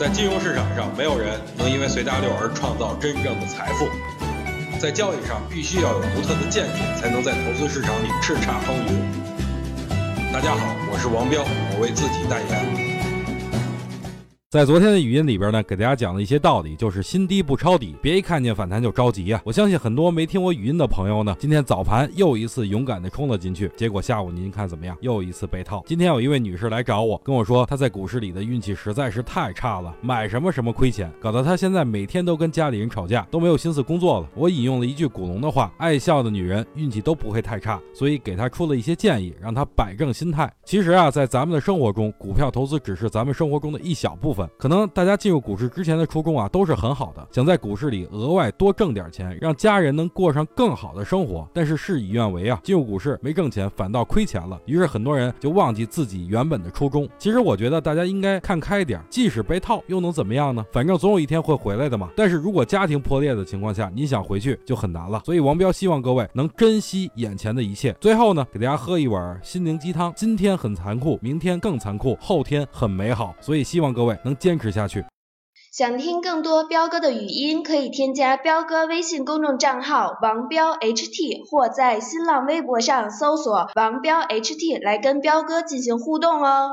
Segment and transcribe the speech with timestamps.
[0.00, 3.86] 在金融市场上，没有人能因为随大流而创造真正的财富。
[4.80, 10.32] 在交易上，必须要有独特的见解，才能在投资市场里叱咤风云。
[10.32, 12.89] 大家好，我是王彪，我为自己代言。
[14.50, 19.40] 在昨天的语音里边呢，给大家讲了一些道理，就是新低不抄底，别一看见反弹就着急呀。
[19.44, 24.96] 我相信很多没听我语音的朋友呢，今天早盘又一次勇敢的冲了进去，结果下午您看怎么样？
[25.02, 25.84] 又一次被套。
[25.86, 34.28] 今天有一位女士来找我，跟我说她在股市里的运气实在是太差了，买什么什么亏钱，搞得她现在每天都跟家里人吵架，都没有心思工作了。
[34.34, 40.52] 我引用了一句古龙的话：爱笑的女人运气都不会太差，所以给她出了一些建议，让她摆正心态。
[40.64, 44.39] 其实啊，在咱们的生活中，股票投资只是咱们生活中的一小部分。
[44.56, 51.48] 可能大家进入股市之前的初衷啊，都是很好的，想在股市里额外多挣点钱，让家人能过上更好的生活。
[51.52, 54.60] 但是事与愿违啊，进入股市没挣钱，反倒亏钱了。
[54.66, 57.08] 于是很多人就忘记自己原本的初衷。
[57.18, 60.64] 其实我觉得大家应该看开点，即使被套又能怎么样呢？
[60.72, 62.10] 反正总有一天会回来的嘛。
[62.16, 65.22] 但是如果家庭破裂的情况下，你想回去就很难了。
[65.24, 67.94] 所以王彪希望各位能珍惜眼前的一切。
[68.00, 73.34] 最后呢，给大家喝一碗心灵鸡汤：今天很残酷，明天更残酷，后天很美好。
[73.40, 74.70] 所以希望各位能能坚持。
[74.70, 75.04] 下去。
[75.72, 86.72] 想听更多彪哥的语音，可以添加彪哥微信公众账号王彪 HT，或在新浪微博上搜索王彪 HT 来跟彪哥进行互动哦。